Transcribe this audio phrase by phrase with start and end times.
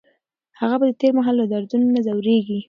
[0.59, 2.59] هغه به د تېر مهال له دردونو نه ځوریږي.